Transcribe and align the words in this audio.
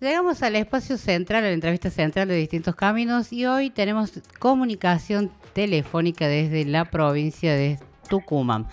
Llegamos 0.00 0.42
al 0.42 0.56
espacio 0.56 0.96
central, 0.96 1.44
a 1.44 1.48
la 1.48 1.52
entrevista 1.52 1.90
central 1.90 2.26
de 2.28 2.34
Distintos 2.34 2.74
Caminos 2.74 3.34
y 3.34 3.44
hoy 3.44 3.68
tenemos 3.68 4.12
comunicación 4.38 5.30
telefónica 5.52 6.26
desde 6.26 6.64
la 6.64 6.86
provincia 6.86 7.54
de 7.54 7.78
Tucumán. 8.08 8.66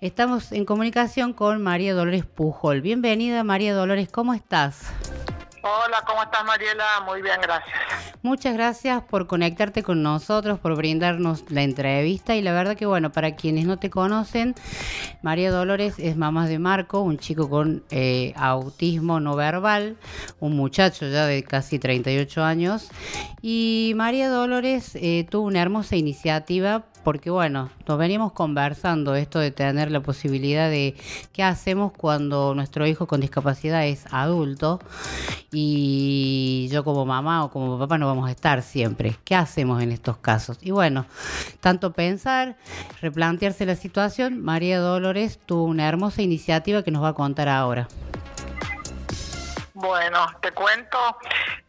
Estamos 0.00 0.52
en 0.52 0.64
comunicación 0.64 1.34
con 1.34 1.62
María 1.62 1.92
Dolores 1.92 2.24
Pujol. 2.24 2.80
Bienvenida 2.80 3.44
María 3.44 3.74
Dolores, 3.74 4.08
¿cómo 4.10 4.32
estás? 4.32 4.90
Hola, 5.62 6.02
¿cómo 6.06 6.22
estás 6.22 6.42
Mariela? 6.44 6.84
Muy 7.04 7.20
bien, 7.20 7.38
gracias. 7.42 7.76
Muchas 8.22 8.54
gracias 8.54 9.02
por 9.02 9.26
conectarte 9.26 9.82
con 9.82 10.02
nosotros, 10.02 10.58
por 10.58 10.74
brindarnos 10.74 11.44
la 11.50 11.62
entrevista 11.62 12.34
y 12.34 12.40
la 12.40 12.52
verdad 12.52 12.76
que 12.76 12.86
bueno, 12.86 13.12
para 13.12 13.36
quienes 13.36 13.66
no 13.66 13.78
te 13.78 13.90
conocen, 13.90 14.54
María 15.20 15.50
Dolores 15.50 15.98
es 15.98 16.16
mamá 16.16 16.46
de 16.46 16.58
Marco, 16.58 17.00
un 17.00 17.18
chico 17.18 17.50
con 17.50 17.84
eh, 17.90 18.32
autismo 18.36 19.20
no 19.20 19.36
verbal, 19.36 19.98
un 20.38 20.56
muchacho 20.56 21.06
ya 21.08 21.26
de 21.26 21.42
casi 21.44 21.78
38 21.78 22.42
años 22.42 22.88
y 23.42 23.92
María 23.96 24.30
Dolores 24.30 24.94
eh, 24.94 25.26
tuvo 25.28 25.46
una 25.46 25.60
hermosa 25.60 25.96
iniciativa 25.96 26.84
porque 27.04 27.30
bueno, 27.30 27.70
nos 27.86 27.98
veníamos 27.98 28.32
conversando 28.32 29.14
esto 29.14 29.38
de 29.38 29.50
tener 29.50 29.90
la 29.90 30.00
posibilidad 30.00 30.68
de 30.68 30.94
qué 31.32 31.42
hacemos 31.42 31.92
cuando 31.92 32.54
nuestro 32.54 32.86
hijo 32.86 33.06
con 33.06 33.20
discapacidad 33.20 33.86
es 33.86 34.04
adulto 34.10 34.80
y 35.52 36.68
yo 36.70 36.84
como 36.84 37.04
mamá 37.04 37.44
o 37.44 37.50
como 37.50 37.78
papá 37.78 37.98
no 37.98 38.06
vamos 38.06 38.28
a 38.28 38.32
estar 38.32 38.62
siempre. 38.62 39.16
¿Qué 39.24 39.34
hacemos 39.34 39.82
en 39.82 39.92
estos 39.92 40.16
casos? 40.18 40.58
Y 40.62 40.70
bueno, 40.70 41.06
tanto 41.60 41.92
pensar, 41.92 42.56
replantearse 43.00 43.66
la 43.66 43.76
situación, 43.76 44.40
María 44.40 44.78
Dolores 44.78 45.38
tuvo 45.44 45.64
una 45.64 45.88
hermosa 45.88 46.22
iniciativa 46.22 46.82
que 46.82 46.90
nos 46.90 47.02
va 47.02 47.08
a 47.08 47.14
contar 47.14 47.48
ahora. 47.48 47.88
Bueno, 49.80 50.26
te 50.42 50.52
cuento, 50.52 51.16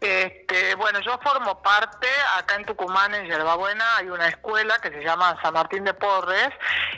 este, 0.02 0.76
bueno, 0.76 1.00
yo 1.00 1.18
formo 1.24 1.62
parte, 1.62 2.08
acá 2.38 2.56
en 2.56 2.66
Tucumán, 2.66 3.16
en 3.16 3.26
Yerbabuena, 3.26 3.86
hay 3.96 4.10
una 4.10 4.28
escuela 4.28 4.78
que 4.80 4.90
se 4.90 5.02
llama 5.02 5.40
San 5.42 5.54
Martín 5.54 5.86
de 5.86 5.94
Porres, 5.94 6.50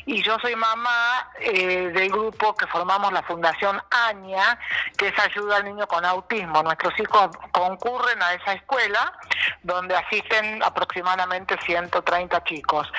y 0.08 0.24
yo 0.24 0.40
soy 0.40 0.56
mamá 0.56 1.30
eh, 1.40 1.92
del 1.94 2.10
grupo 2.10 2.56
que 2.56 2.66
formamos 2.66 3.14
la 3.14 3.22
Fundación 3.22 3.80
AñA, 3.92 4.58
que 4.98 5.10
es 5.10 5.20
Ayuda 5.20 5.58
al 5.58 5.66
Niño 5.66 5.86
con 5.88 6.04
Autismo. 6.04 6.64
Nuestros 6.64 7.00
hijos 7.00 7.30
concurren 7.52 8.20
a 8.24 8.34
esa 8.34 8.54
escuela, 8.54 9.14
donde 9.62 9.96
asisten 9.96 10.64
aproximadamente 10.64 11.60
130 11.64 12.44
chicos. 12.44 12.92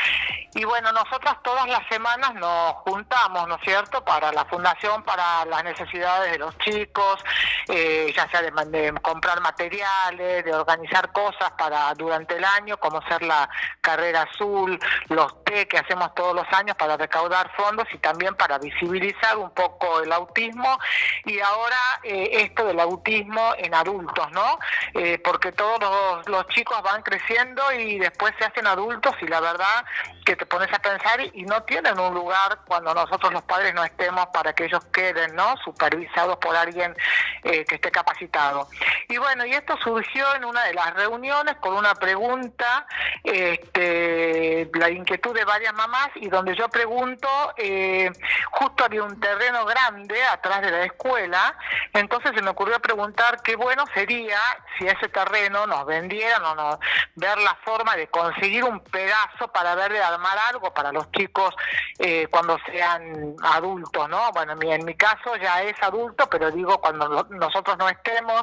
Y 0.55 0.65
bueno, 0.65 0.93
nosotras 0.93 1.37
todas 1.43 1.67
las 1.69 1.85
semanas 1.89 2.33
nos 2.35 2.75
juntamos, 2.85 3.49
¿no 3.49 3.57
es 3.57 3.63
cierto?, 3.63 4.05
para 4.05 4.31
la 4.31 4.45
fundación, 4.45 5.03
para 5.03 5.45
las 5.47 5.65
necesidades 5.65 6.31
de 6.31 6.39
los 6.39 6.57
chicos, 6.59 7.25
eh, 7.69 8.04
ya 8.13 8.29
sea 8.31 8.43
de, 8.43 8.95
comprar 9.03 9.41
materiales, 9.41 10.45
de 10.45 10.55
organizar 10.55 11.13
cosas 11.13 11.51
para 11.59 11.93
durante 11.95 12.37
el 12.37 12.45
año, 12.45 12.77
como 12.79 13.01
ser 13.03 13.23
la 13.23 13.49
carrera 13.81 14.23
azul, 14.23 14.79
los 15.09 15.45
té 15.45 15.67
que 15.69 15.79
hacemos 15.79 16.15
todos 16.15 16.35
los 16.35 16.47
años 16.53 16.77
para 16.77 16.97
recaudar 16.97 17.51
fondos 17.57 17.87
y 17.93 17.99
también 17.99 18.35
para 18.35 18.59
visibilizar 18.59 19.37
un 19.37 19.51
poco 19.51 20.01
el 20.01 20.13
autismo 20.13 20.79
y 21.25 21.41
ahora 21.41 21.77
eh, 22.03 22.29
esto 22.33 22.65
del 22.65 22.81
autismo 22.81 23.55
en 23.59 23.75
adultos, 23.75 24.31
¿no? 24.33 24.59
Eh, 24.95 25.19
porque 25.23 25.53
todos 25.53 25.81
los, 25.81 26.29
los 26.29 26.47
chicos 26.49 26.81
van 26.83 27.03
creciendo 27.03 27.63
y 27.73 27.99
después 27.99 28.35
se 28.39 28.45
hacen 28.45 28.67
adultos 28.67 29.15
y 29.21 29.27
la 29.27 29.41
verdad 29.41 29.85
que 30.25 30.37
te 30.37 30.47
pones 30.47 30.73
a 30.73 30.79
pensar 30.79 31.21
y 31.21 31.43
no 31.43 31.63
tienen 31.65 31.99
un 31.99 32.15
lugar 32.15 32.61
cuando 32.67 32.95
nosotros 32.95 33.33
los 33.33 33.43
padres 33.43 33.75
no 33.75 33.85
estemos 33.85 34.27
para 34.29 34.53
que 34.55 34.65
ellos 34.65 34.85
queden, 34.87 35.35
¿no? 35.35 35.57
Supervisados 35.65 36.39
por 36.39 36.57
alguien 36.57 36.97
eh, 37.43 37.65
que 37.65 37.77
esté 37.77 37.91
capacitado. 37.91 38.69
Y 39.09 39.19
bueno, 39.19 39.45
y 39.45 39.53
esto 39.53 39.77
surgió 39.83 40.35
en 40.35 40.45
una 40.45 40.65
de 40.65 40.75
las 40.75 40.95
reuniones 40.95 41.57
con 41.57 41.75
una 41.75 41.95
pregunta, 41.95 42.87
este, 43.23 44.71
la 44.75 44.91
inquietud 44.91 45.35
de 45.35 45.45
varias 45.45 45.75
mamás 45.75 46.09
y 46.15 46.29
donde 46.29 46.55
yo 46.57 46.69
pregunto, 46.69 47.29
eh, 47.57 48.11
justo 48.51 48.85
había 48.85 49.03
un 49.03 49.21
terreno 49.21 49.65
grande 49.67 50.23
atrás 50.25 50.63
de 50.63 50.71
la 50.71 50.85
escuela, 50.85 51.57
entonces 51.93 52.33
se 52.35 52.43
me 52.43 52.51
ocurrió 52.51 52.81
preguntar 52.81 53.43
qué 53.43 53.57
bueno 53.57 53.85
sería 53.95 54.39
si 54.79 54.87
ese 54.87 55.09
terreno 55.09 55.67
nos 55.67 55.85
vendieran 55.87 56.43
o 56.45 56.55
no, 56.55 56.79
ver 57.15 57.39
la 57.39 57.55
forma 57.65 57.95
de 57.97 58.09
conseguir 58.09 58.65
un 58.65 58.81
pedazo 58.81 59.49
para 59.53 59.75
ver 59.75 59.93
de 59.93 60.03
armar 60.15 60.39
algo 60.51 60.73
para 60.73 60.93
los 60.93 61.11
chicos 61.13 61.55
eh, 61.99 62.27
cuando 62.31 62.59
sean 62.67 63.35
adultos, 63.43 64.09
¿no? 64.09 64.33
Bueno, 64.33 64.55
en 64.61 64.85
mi 64.85 64.95
caso 64.95 65.37
ya 65.37 65.63
es 65.63 65.75
adulto, 65.83 66.29
pero 66.29 66.51
digo 66.51 66.81
cuando 66.81 67.27
nosotros 67.31 67.77
no 67.79 67.89
estemos. 67.89 68.43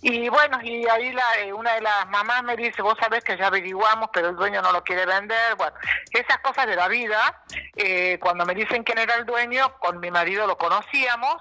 Y 0.00 0.28
bueno, 0.28 0.58
y 0.62 0.86
ahí 0.88 1.12
la, 1.12 1.22
eh, 1.40 1.52
una 1.52 1.74
de 1.74 1.80
las 1.80 2.08
mamás 2.08 2.42
me 2.42 2.56
dice, 2.56 2.82
vos 2.82 2.96
sabés 3.00 3.22
que 3.24 3.36
ya 3.36 3.46
averiguamos, 3.46 4.10
pero 4.12 4.30
el 4.30 4.36
dueño 4.36 4.62
no 4.62 4.72
lo 4.72 4.82
quiere 4.82 5.06
vender. 5.06 5.54
Bueno, 5.56 5.74
esas 6.10 6.38
cosas 6.38 6.66
de 6.66 6.76
la 6.76 6.88
vida, 6.88 7.44
eh, 7.76 8.18
cuando 8.20 8.44
me 8.44 8.54
dicen 8.54 8.82
quién 8.84 8.98
era 8.98 9.14
el 9.14 9.26
dueño, 9.26 9.78
con 9.78 10.00
mi 10.00 10.10
marido 10.10 10.46
lo 10.46 10.58
conocíamos 10.58 11.36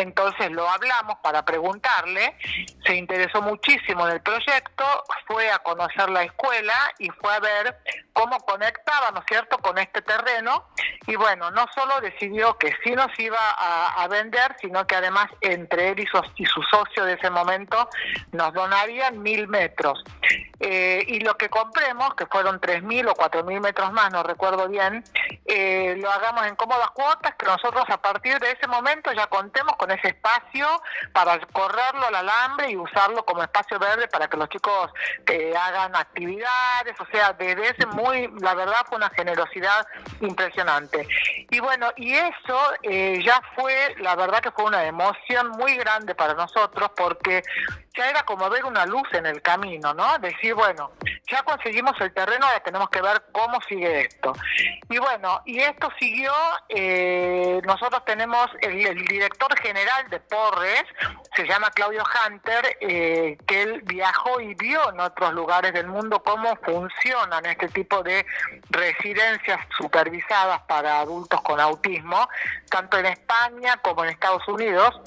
entonces 0.00 0.50
lo 0.50 0.68
hablamos 0.68 1.18
para 1.22 1.44
preguntarle, 1.44 2.36
se 2.84 2.94
interesó 2.94 3.42
muchísimo 3.42 4.06
en 4.06 4.14
el 4.14 4.20
proyecto, 4.20 4.84
fue 5.26 5.50
a 5.50 5.58
conocer 5.60 6.08
la 6.10 6.22
escuela 6.22 6.74
y 6.98 7.08
fue 7.10 7.34
a 7.34 7.40
ver 7.40 7.78
cómo 8.12 8.38
conectaba, 8.40 9.10
¿no 9.12 9.20
es 9.20 9.26
cierto?, 9.28 9.58
con 9.58 9.78
este 9.78 10.02
terreno. 10.02 10.68
Y 11.06 11.16
bueno, 11.16 11.50
no 11.50 11.66
solo 11.74 12.00
decidió 12.00 12.56
que 12.58 12.72
sí 12.82 12.92
nos 12.92 13.16
iba 13.18 13.38
a, 13.38 14.06
vender, 14.08 14.54
sino 14.60 14.86
que 14.86 14.94
además 14.94 15.26
entre 15.40 15.90
él 15.90 16.00
y 16.00 16.06
su, 16.06 16.62
socio 16.62 17.04
de 17.04 17.14
ese 17.14 17.28
momento 17.28 17.88
nos 18.32 18.54
donarían 18.54 19.20
mil 19.20 19.48
metros. 19.48 20.02
Eh, 20.60 21.04
y 21.08 21.20
lo 21.20 21.36
que 21.36 21.48
compremos, 21.48 22.14
que 22.14 22.26
fueron 22.26 22.60
tres 22.60 22.82
mil 22.82 23.08
o 23.08 23.14
cuatro 23.14 23.44
mil 23.44 23.60
metros 23.60 23.92
más, 23.92 24.12
no 24.12 24.22
recuerdo 24.22 24.68
bien, 24.68 25.04
eh, 25.44 25.96
lo 25.98 26.10
hagamos 26.10 26.46
en 26.46 26.56
cómodas 26.56 26.90
cuotas, 26.92 27.34
que 27.34 27.46
nosotros 27.46 27.84
a 27.88 28.00
partir 28.00 28.38
de 28.38 28.52
ese 28.52 28.66
momento 28.68 29.12
ya 29.12 29.26
contemos 29.26 29.76
con 29.76 29.85
ese 29.90 30.08
espacio 30.08 30.66
para 31.12 31.38
correrlo 31.38 32.06
al 32.06 32.14
alambre 32.14 32.70
y 32.70 32.76
usarlo 32.76 33.24
como 33.24 33.42
espacio 33.42 33.78
verde 33.78 34.08
para 34.08 34.28
que 34.28 34.36
los 34.36 34.48
chicos 34.48 34.90
eh, 35.26 35.54
hagan 35.56 35.94
actividades, 35.96 36.98
o 37.00 37.06
sea, 37.06 37.32
desde 37.32 37.70
ese 37.70 37.86
muy, 37.86 38.30
la 38.40 38.54
verdad 38.54 38.84
fue 38.88 38.98
una 38.98 39.10
generosidad 39.10 39.86
impresionante. 40.20 41.06
Y 41.50 41.60
bueno, 41.60 41.90
y 41.96 42.14
eso 42.14 42.58
eh, 42.82 43.20
ya 43.24 43.40
fue, 43.54 43.94
la 43.98 44.14
verdad 44.16 44.40
que 44.40 44.50
fue 44.50 44.64
una 44.64 44.84
emoción 44.84 45.50
muy 45.50 45.76
grande 45.76 46.14
para 46.14 46.34
nosotros 46.34 46.90
porque 46.96 47.42
ya 47.96 48.10
era 48.10 48.22
como 48.24 48.48
ver 48.50 48.64
una 48.64 48.84
luz 48.86 49.08
en 49.12 49.26
el 49.26 49.40
camino, 49.42 49.94
¿no? 49.94 50.18
Decir, 50.18 50.54
bueno, 50.54 50.92
ya 51.30 51.42
conseguimos 51.42 51.98
el 52.00 52.12
terreno, 52.12 52.46
ahora 52.46 52.60
tenemos 52.60 52.90
que 52.90 53.00
ver 53.00 53.22
cómo 53.32 53.58
sigue 53.68 54.02
esto. 54.02 54.32
Y 54.88 54.98
bueno, 54.98 55.42
y 55.44 55.60
esto 55.60 55.88
siguió, 55.98 56.32
eh, 56.68 57.60
nosotros 57.64 58.04
tenemos 58.04 58.46
el, 58.60 59.04
director 59.06 59.58
general 59.60 60.08
de 60.10 60.20
Porres, 60.20 60.84
se 61.34 61.46
llama 61.46 61.70
Claudio 61.70 62.02
Hunter, 62.04 62.76
eh, 62.80 63.38
que 63.46 63.62
él 63.62 63.82
viajó 63.84 64.40
y 64.40 64.54
vio 64.54 64.92
en 64.92 65.00
otros 65.00 65.32
lugares 65.32 65.72
del 65.72 65.86
mundo 65.86 66.22
cómo 66.22 66.56
funcionan 66.56 67.46
este 67.46 67.68
tipo 67.68 68.02
de 68.02 68.24
residencias 68.70 69.60
supervisadas 69.76 70.60
para 70.62 71.00
adultos 71.00 71.40
con 71.42 71.60
autismo, 71.60 72.28
tanto 72.68 72.98
en 72.98 73.06
España 73.06 73.76
como 73.82 74.04
en 74.04 74.10
Estados 74.10 74.46
Unidos. 74.48 75.00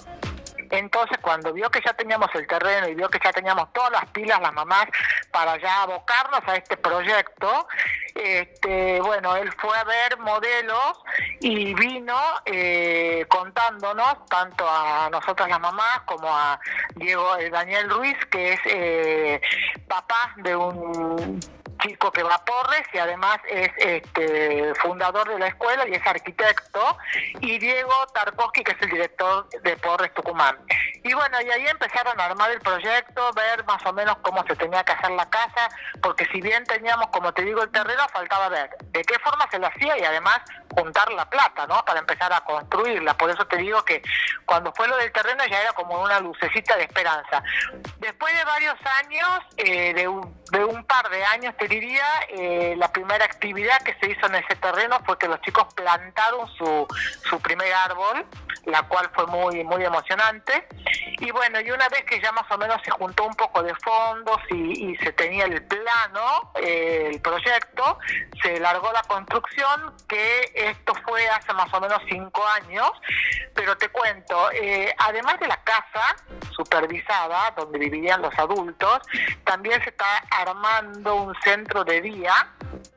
Entonces, 0.69 1.17
cuando 1.21 1.53
vio 1.53 1.69
que 1.69 1.81
ya 1.85 1.93
teníamos 1.93 2.29
el 2.35 2.47
terreno 2.47 2.87
y 2.87 2.95
vio 2.95 3.09
que 3.09 3.19
ya 3.23 3.31
teníamos 3.31 3.71
todas 3.73 3.91
las 3.91 4.05
pilas, 4.11 4.39
las 4.41 4.53
mamás, 4.53 4.85
para 5.31 5.57
ya 5.57 5.83
abocarnos 5.83 6.41
a 6.45 6.55
este 6.55 6.77
proyecto, 6.77 7.67
este, 8.15 8.99
bueno, 9.01 9.35
él 9.35 9.51
fue 9.57 9.77
a 9.77 9.83
ver 9.83 10.17
modelos 10.19 10.99
y 11.39 11.73
vino 11.73 12.17
eh, 12.45 13.25
contándonos, 13.29 14.25
tanto 14.27 14.67
a 14.69 15.09
nosotras 15.09 15.49
las 15.49 15.59
mamás 15.59 16.01
como 16.05 16.27
a 16.27 16.59
Diego 16.95 17.37
eh, 17.37 17.49
Daniel 17.49 17.89
Ruiz, 17.89 18.17
que 18.29 18.53
es 18.53 18.59
eh, 18.65 19.41
papá 19.87 20.33
de 20.37 20.55
un 20.55 21.39
chico 21.79 22.11
que 22.11 22.23
va 22.23 22.35
a 22.35 22.45
Porres 22.45 22.83
y 22.93 22.97
además 22.97 23.39
es 23.49 23.69
este, 23.77 24.73
fundador 24.75 25.27
de 25.29 25.39
la 25.39 25.47
escuela 25.47 25.87
y 25.87 25.93
es 25.93 26.05
arquitecto, 26.05 26.97
y 27.41 27.57
Diego 27.57 27.93
Tarkovsky, 28.13 28.63
que 28.63 28.71
es 28.71 28.81
el 28.81 28.89
director 28.89 29.49
de 29.49 29.77
Porres 29.77 30.13
Tucumán. 30.13 30.57
Y 31.03 31.13
bueno, 31.13 31.37
y 31.41 31.49
ahí 31.49 31.67
empezaron 31.67 32.19
a 32.19 32.25
armar 32.25 32.51
el 32.51 32.59
proyecto, 32.59 33.31
ver 33.33 33.63
más 33.65 33.85
o 33.85 33.93
menos 33.93 34.17
cómo 34.21 34.43
se 34.47 34.55
tenía 34.55 34.83
que 34.83 34.93
hacer 34.93 35.11
la 35.11 35.29
casa, 35.29 35.69
porque 36.01 36.25
si 36.31 36.41
bien 36.41 36.63
teníamos, 36.65 37.07
como 37.07 37.33
te 37.33 37.43
digo, 37.43 37.61
el 37.63 37.71
terreno, 37.71 38.03
faltaba 38.11 38.49
ver 38.49 38.69
de 38.91 39.03
qué 39.03 39.17
forma 39.19 39.47
se 39.49 39.59
lo 39.59 39.67
hacía 39.67 39.97
y 39.97 40.03
además 40.03 40.39
juntar 40.75 41.11
la 41.13 41.29
plata, 41.29 41.65
¿no? 41.67 41.83
Para 41.85 41.99
empezar 41.99 42.31
a 42.31 42.41
construirla. 42.41 43.15
Por 43.15 43.29
eso 43.29 43.45
te 43.47 43.57
digo 43.57 43.83
que 43.83 44.01
cuando 44.45 44.71
fue 44.73 44.87
lo 44.87 44.97
del 44.97 45.11
terreno 45.11 45.43
ya 45.49 45.61
era 45.61 45.73
como 45.73 46.01
una 46.01 46.19
lucecita 46.19 46.75
de 46.77 46.83
esperanza. 46.83 47.43
Después 47.97 48.35
de 48.35 48.43
varios 48.43 48.77
años 48.85 49.29
eh, 49.57 49.93
de 49.93 50.07
de 50.51 50.65
un 50.65 50.83
par 50.85 51.09
de 51.09 51.23
años, 51.25 51.55
te 51.57 51.67
diría, 51.67 52.05
eh, 52.29 52.75
la 52.77 52.91
primera 52.91 53.23
actividad 53.25 53.81
que 53.83 53.95
se 53.99 54.11
hizo 54.11 54.25
en 54.27 54.35
ese 54.35 54.55
terreno 54.55 54.99
fue 55.05 55.17
que 55.17 55.27
los 55.27 55.39
chicos 55.41 55.71
plantaron 55.75 56.47
su, 56.55 56.87
su 57.29 57.39
primer 57.39 57.71
árbol, 57.73 58.25
la 58.65 58.83
cual 58.83 59.09
fue 59.13 59.27
muy, 59.27 59.63
muy 59.63 59.83
emocionante. 59.83 60.67
Y 61.19 61.31
bueno, 61.31 61.59
y 61.59 61.71
una 61.71 61.87
vez 61.89 62.03
que 62.05 62.19
ya 62.21 62.31
más 62.31 62.49
o 62.49 62.57
menos 62.57 62.81
se 62.83 62.91
juntó 62.91 63.25
un 63.25 63.35
poco 63.35 63.61
de 63.61 63.73
fondos 63.75 64.37
y, 64.49 64.95
se 64.97 65.11
tenía 65.13 65.45
el 65.45 65.63
plano, 65.63 66.51
eh, 66.55 67.09
el 67.11 67.21
proyecto, 67.21 67.99
se 68.41 68.59
largó 68.59 68.91
la 68.91 69.03
construcción, 69.03 69.93
que 70.07 70.51
esto 70.53 70.93
fue 71.05 71.27
hace 71.29 71.53
más 71.53 71.73
o 71.73 71.79
menos 71.79 72.01
cinco 72.09 72.43
años, 72.47 72.91
pero 73.53 73.77
te 73.77 73.89
cuento, 73.89 74.51
eh, 74.51 74.93
además 74.97 75.39
de 75.39 75.47
la 75.47 75.61
casa 75.63 76.15
supervisada, 76.51 77.51
donde 77.57 77.79
vivirían 77.79 78.21
los 78.21 78.37
adultos, 78.37 78.99
también 79.43 79.81
se 79.83 79.89
está 79.89 80.23
armando 80.31 81.15
un 81.15 81.35
centro 81.43 81.83
de 81.83 82.01
día, 82.01 82.33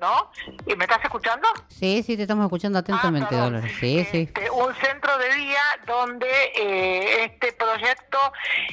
¿no? 0.02 0.32
¿Y 0.66 0.75
me 0.75 0.84
estás 0.84 1.02
escuchando? 1.04 1.46
Sí, 1.69 2.02
sí, 2.02 2.16
te 2.16 2.22
estamos 2.22 2.44
escuchando 2.44 2.81
atentamente, 2.81 3.37
ah, 3.37 3.44
Dolores. 3.44 3.72
Sí, 3.78 4.04
sí. 4.10 4.22
Este, 4.22 4.50
un 4.50 4.75
centro 4.75 5.16
de 5.16 5.32
día 5.34 5.62
donde 5.87 6.28
eh, 6.56 7.25
este 7.25 7.52
proyecto 7.52 8.19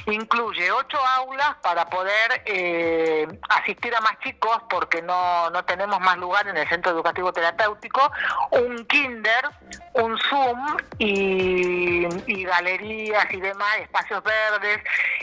incluye 0.06 0.72
ocho 0.72 0.98
aulas 0.98 1.54
para 1.62 1.88
poder 1.88 2.42
eh, 2.46 3.28
asistir 3.48 3.94
a 3.94 4.00
más 4.00 4.18
chicos, 4.24 4.60
porque 4.68 5.02
no, 5.02 5.48
no 5.50 5.64
tenemos 5.64 6.00
más 6.00 6.18
lugar 6.18 6.48
en 6.48 6.56
el 6.56 6.68
centro 6.68 6.90
educativo 6.90 7.32
terapéutico, 7.32 8.10
un 8.50 8.84
kinder, 8.86 9.48
un 9.94 10.18
Zoom 10.18 10.76
y, 10.98 12.44
galerías 12.44 13.26
y 13.32 13.40
demás, 13.40 13.76
espacios 13.80 14.22
verdes, 14.24 14.78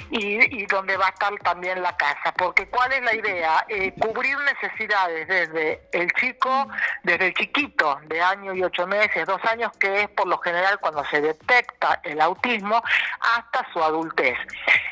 y, 0.10 0.62
y, 0.62 0.66
donde 0.68 0.96
va 0.96 1.08
a 1.08 1.10
estar 1.10 1.38
también 1.40 1.82
la 1.82 1.98
casa. 1.98 2.34
Porque 2.38 2.70
¿cuál 2.70 2.94
es 2.94 3.02
la 3.02 3.14
idea? 3.14 3.66
Eh, 3.68 3.94
cubrir 4.00 4.38
necesidades 4.38 5.28
desde 5.28 5.82
el 5.98 6.12
chico, 6.14 6.68
desde 7.04 7.34
chiquito, 7.34 8.00
de 8.06 8.22
año 8.22 8.54
y 8.54 8.64
ocho 8.64 8.86
meses, 8.88 9.26
dos 9.26 9.44
años, 9.46 9.72
que 9.80 10.04
es 10.04 10.10
por 10.10 10.28
lo 10.28 10.38
general 10.38 10.80
cuando 10.80 11.04
se 11.06 11.22
detecta 11.22 12.00
el 12.04 12.22
autismo, 12.22 12.82
hasta 13.20 13.66
su 13.74 13.84
adultez. 13.84 14.38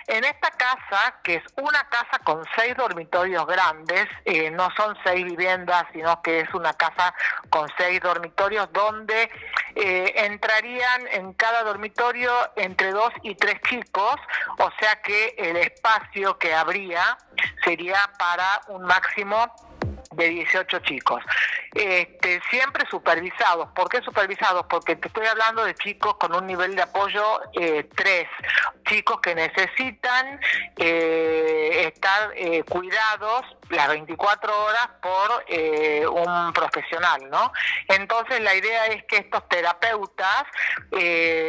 En 0.07 0.23
esta 0.23 0.51
casa, 0.51 1.15
que 1.23 1.35
es 1.35 1.43
una 1.55 1.87
casa 1.89 2.19
con 2.23 2.43
seis 2.55 2.75
dormitorios 2.75 3.45
grandes, 3.47 4.07
eh, 4.25 4.51
no 4.51 4.69
son 4.75 4.95
seis 5.03 5.25
viviendas, 5.25 5.85
sino 5.93 6.21
que 6.21 6.41
es 6.41 6.53
una 6.53 6.73
casa 6.73 7.13
con 7.49 7.67
seis 7.77 7.99
dormitorios 8.01 8.71
donde 8.71 9.29
eh, 9.75 10.13
entrarían 10.15 11.07
en 11.11 11.33
cada 11.33 11.63
dormitorio 11.63 12.31
entre 12.55 12.91
dos 12.91 13.11
y 13.23 13.35
tres 13.35 13.59
chicos, 13.67 14.15
o 14.57 14.69
sea 14.79 15.01
que 15.01 15.35
el 15.37 15.57
espacio 15.57 16.37
que 16.37 16.53
habría 16.53 17.17
sería 17.63 17.99
para 18.17 18.61
un 18.67 18.83
máximo 18.83 19.53
de 20.15 20.29
18 20.29 20.79
chicos. 20.79 21.23
Este, 21.73 22.41
siempre 22.49 22.85
supervisados. 22.89 23.69
¿Por 23.75 23.89
qué 23.89 24.01
supervisados? 24.01 24.65
Porque 24.69 24.95
te 24.95 25.07
estoy 25.07 25.25
hablando 25.25 25.65
de 25.65 25.75
chicos 25.75 26.15
con 26.15 26.33
un 26.33 26.47
nivel 26.47 26.75
de 26.75 26.81
apoyo 26.81 27.41
eh, 27.53 27.87
3, 27.95 28.27
chicos 28.87 29.19
que 29.19 29.35
necesitan 29.35 30.39
eh, 30.77 31.91
estar 31.93 32.31
eh, 32.35 32.63
cuidados 32.63 33.45
las 33.69 33.89
24 33.89 34.63
horas 34.63 34.89
por 35.01 35.43
eh, 35.47 36.05
un 36.07 36.53
profesional, 36.53 37.29
¿no? 37.29 37.51
Entonces 37.87 38.39
la 38.41 38.55
idea 38.55 38.85
es 38.87 39.03
que 39.05 39.17
estos 39.17 39.47
terapeutas, 39.49 40.43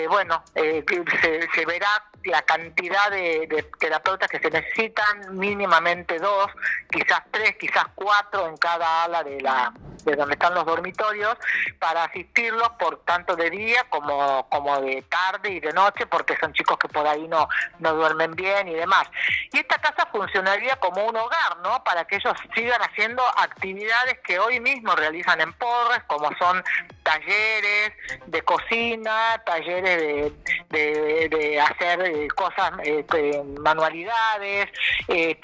bueno, 0.08 0.42
se, 0.54 1.48
se 1.54 1.66
verá 1.66 1.88
la 2.26 2.42
cantidad 2.42 3.10
de, 3.10 3.66
terapeutas 3.78 4.28
que 4.28 4.38
se 4.38 4.50
necesitan, 4.50 5.36
mínimamente 5.36 6.18
dos, 6.18 6.50
quizás 6.90 7.22
tres, 7.30 7.56
quizás 7.56 7.84
cuatro 7.94 8.48
en 8.48 8.56
cada 8.56 9.04
ala 9.04 9.22
de 9.22 9.40
la 9.40 9.72
de 10.06 10.16
donde 10.16 10.34
están 10.34 10.54
los 10.54 10.64
dormitorios 10.64 11.36
para 11.78 12.04
asistirlos 12.04 12.70
por 12.78 13.04
tanto 13.04 13.36
de 13.36 13.50
día 13.50 13.84
como, 13.90 14.48
como 14.48 14.80
de 14.80 15.02
tarde 15.02 15.50
y 15.50 15.60
de 15.60 15.72
noche 15.72 16.06
porque 16.06 16.36
son 16.36 16.52
chicos 16.52 16.78
que 16.78 16.88
por 16.88 17.06
ahí 17.06 17.28
no, 17.28 17.48
no 17.80 17.92
duermen 17.92 18.34
bien 18.34 18.68
y 18.68 18.74
demás. 18.74 19.08
Y 19.52 19.58
esta 19.58 19.78
casa 19.78 20.08
funcionaría 20.10 20.76
como 20.76 21.04
un 21.04 21.16
hogar, 21.16 21.58
¿no? 21.62 21.82
Para 21.84 22.04
que 22.06 22.16
ellos 22.16 22.34
sigan 22.54 22.80
haciendo 22.80 23.22
actividades 23.36 24.18
que 24.24 24.38
hoy 24.38 24.60
mismo 24.60 24.94
realizan 24.94 25.40
en 25.40 25.52
Porres, 25.54 26.02
como 26.06 26.30
son 26.38 26.62
talleres 27.02 27.92
de 28.26 28.42
cocina, 28.42 29.42
talleres 29.44 30.32
de, 30.70 31.28
de, 31.28 31.60
hacer 31.60 32.00
eh, 32.02 32.28
cosas, 32.28 32.72
eh, 32.84 33.42
manualidades, 33.60 34.68
eh, 35.08 35.36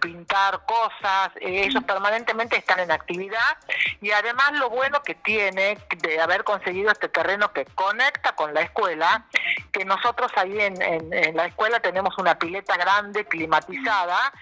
pintar 0.00 0.64
cosas, 0.66 1.30
eh, 1.40 1.64
ellos 1.66 1.82
permanentemente 1.84 2.56
están 2.56 2.80
en 2.80 2.90
actividad 2.90 3.56
y 4.06 4.12
además 4.12 4.52
lo 4.52 4.70
bueno 4.70 5.02
que 5.02 5.16
tiene 5.16 5.76
de 5.96 6.20
haber 6.20 6.44
conseguido 6.44 6.92
este 6.92 7.08
terreno 7.08 7.52
que 7.52 7.64
conecta 7.64 8.36
con 8.36 8.54
la 8.54 8.60
escuela, 8.60 9.26
que 9.72 9.84
nosotros 9.84 10.30
ahí 10.36 10.60
en, 10.60 10.76
la 11.34 11.46
escuela 11.46 11.80
tenemos 11.80 12.16
una 12.18 12.38
pileta 12.38 12.76
grande 12.76 13.24
climatizada, 13.24 14.32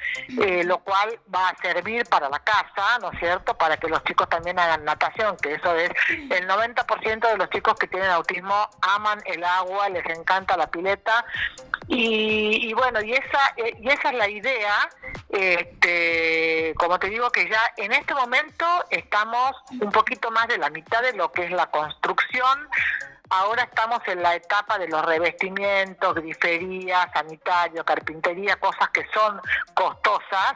lo 0.65 0.81
cual 0.81 1.19
va 1.35 1.49
a 1.49 1.57
servir 1.63 2.05
para 2.11 2.29
la 2.29 2.41
casa, 2.41 2.99
¿no 3.01 3.11
es 3.13 3.19
cierto?, 3.19 3.57
para 3.57 3.79
que 3.79 3.89
los 3.89 4.05
chicos 4.05 4.29
también 4.29 4.59
hagan 4.59 4.85
natación, 4.85 5.39
que 5.39 5.55
eso 5.55 5.75
es 5.77 5.91
el 6.31 6.47
90 6.47 6.75
90% 6.75 7.31
de 7.31 7.37
los 7.37 7.51
chicos 7.51 7.75
que 7.75 7.87
tienen 7.87 8.11
autismo 8.11 8.69
aman 8.83 9.21
el 9.27 9.45
agua, 9.45 9.89
les 9.89 10.05
encanta 10.07 10.57
la 10.57 10.67
pileta 10.67 11.25
y, 11.89 12.73
bueno, 12.75 13.01
y 13.03 13.13
esa, 13.13 13.55
y 13.57 13.89
esa 13.89 14.11
es 14.11 14.17
la 14.17 14.29
idea, 14.29 14.89
este, 15.29 16.75
como 16.77 16.99
te 16.99 17.09
digo 17.09 17.31
que 17.31 17.49
ya 17.49 17.61
en 17.77 17.93
este 17.93 18.15
momento 18.15 18.65
estamos 18.91 19.53
un 19.81 19.91
poquito 19.91 20.31
más 20.31 20.49
de 20.49 20.59
la 20.59 20.71
mitad 20.71 21.03
de 21.03 21.13
lo 21.13 21.31
que 21.33 21.45
es 21.45 21.51
la 21.51 21.71
construcción, 21.71 22.69
Ahora 23.31 23.62
estamos 23.62 24.00
en 24.06 24.23
la 24.23 24.35
etapa 24.35 24.79
de 24.79 24.87
los 24.87 25.03
revestimientos, 25.05 26.15
grifería, 26.15 27.11
sanitario, 27.12 27.85
carpintería, 27.85 28.56
cosas 28.56 28.91
que 28.91 29.06
son 29.12 29.41
costosas. 29.73 30.55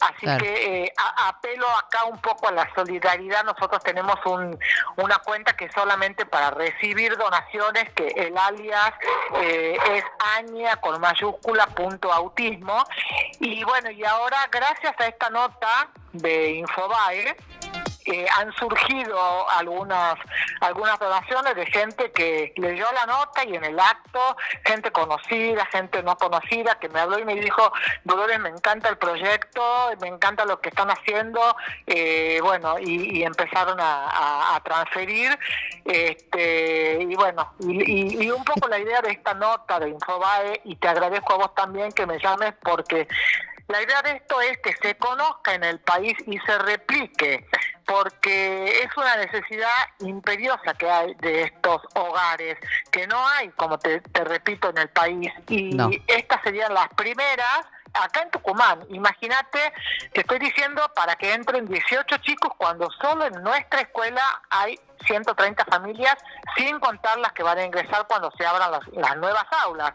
Así 0.00 0.26
que 0.38 0.84
eh, 0.84 0.92
apelo 1.26 1.66
acá 1.76 2.04
un 2.04 2.20
poco 2.20 2.48
a 2.48 2.52
la 2.52 2.72
solidaridad. 2.74 3.44
Nosotros 3.44 3.82
tenemos 3.82 4.16
un, 4.26 4.58
una 4.96 5.18
cuenta 5.18 5.56
que 5.56 5.70
solamente 5.72 6.24
para 6.24 6.50
recibir 6.50 7.16
donaciones, 7.16 7.92
que 7.94 8.08
el 8.08 8.36
alias 8.38 8.92
eh, 9.40 9.76
es 9.92 10.04
aña 10.36 10.76
con 10.76 11.00
mayúscula 11.00 11.66
punto 11.66 12.12
autismo. 12.12 12.84
Y 13.40 13.64
bueno, 13.64 13.90
y 13.90 14.04
ahora 14.04 14.48
gracias 14.50 14.94
a 14.98 15.06
esta 15.06 15.30
nota 15.30 15.88
de 16.12 16.52
Infobae, 16.52 17.36
eh, 18.06 18.26
han 18.36 18.52
surgido 18.54 19.50
algunas 19.50 20.16
algunas 20.60 20.98
donaciones 20.98 21.54
de 21.54 21.66
gente 21.66 22.12
que 22.12 22.52
leyó 22.56 22.86
la 22.92 23.06
nota 23.06 23.44
y 23.44 23.54
en 23.54 23.64
el 23.64 23.78
acto, 23.78 24.36
gente 24.64 24.90
conocida, 24.90 25.64
gente 25.66 26.02
no 26.02 26.16
conocida, 26.16 26.78
que 26.78 26.88
me 26.88 27.00
habló 27.00 27.18
y 27.18 27.24
me 27.24 27.34
dijo, 27.34 27.72
Dolores, 28.04 28.38
me 28.40 28.50
encanta 28.50 28.88
el 28.88 28.98
proyecto, 28.98 29.62
me 30.00 30.08
encanta 30.08 30.44
lo 30.44 30.60
que 30.60 30.68
están 30.68 30.90
haciendo, 30.90 31.56
eh, 31.86 32.40
bueno, 32.42 32.78
y, 32.78 33.22
empezaron 33.22 33.78
a, 33.80 34.60
transferir, 34.64 35.38
este, 35.84 36.98
y 37.00 37.14
bueno, 37.14 37.54
y, 37.60 38.24
y 38.24 38.30
un 38.30 38.44
poco 38.44 38.68
la 38.68 38.78
idea 38.78 39.00
de 39.00 39.10
esta 39.10 39.34
nota 39.34 39.78
de 39.80 39.88
Infobae, 39.88 40.60
y 40.64 40.76
te 40.76 40.88
agradezco 40.88 41.34
a 41.34 41.36
vos 41.36 41.54
también 41.54 41.92
que 41.92 42.06
me 42.06 42.18
llames 42.18 42.54
porque 42.62 43.08
la 43.68 43.82
idea 43.82 44.02
de 44.02 44.12
esto 44.12 44.40
es 44.42 44.58
que 44.58 44.74
se 44.74 44.96
conozca 44.96 45.54
en 45.54 45.64
el 45.64 45.80
país 45.80 46.14
y 46.26 46.38
se 46.40 46.58
replique 46.58 47.46
porque 47.86 48.80
es 48.82 48.96
una 48.96 49.16
necesidad 49.16 49.68
imperiosa 50.00 50.74
que 50.74 50.90
hay 50.90 51.14
de 51.14 51.42
estos 51.42 51.82
hogares, 51.94 52.56
que 52.90 53.06
no 53.06 53.26
hay, 53.28 53.50
como 53.50 53.78
te, 53.78 54.02
repito, 54.12 54.70
en 54.70 54.78
el 54.78 54.88
país. 54.88 55.32
Y 55.48 55.76
estas 56.06 56.42
serían 56.42 56.72
las 56.72 56.88
primeras 56.94 57.66
acá 57.94 58.22
en 58.22 58.30
Tucumán, 58.30 58.84
imagínate, 58.88 59.72
te 60.12 60.20
estoy 60.20 60.38
diciendo 60.38 60.82
para 60.94 61.16
que 61.16 61.32
entren 61.32 61.66
18 61.66 62.16
chicos 62.18 62.52
cuando 62.56 62.90
solo 63.00 63.26
en 63.26 63.42
nuestra 63.42 63.80
escuela 63.80 64.22
hay 64.50 64.78
130 65.06 65.64
familias, 65.66 66.16
sin 66.56 66.78
contar 66.80 67.18
las 67.18 67.32
que 67.32 67.42
van 67.42 67.58
a 67.58 67.64
ingresar 67.64 68.06
cuando 68.06 68.30
se 68.36 68.46
abran 68.46 68.70
las, 68.70 69.16
nuevas 69.16 69.44
aulas. 69.64 69.92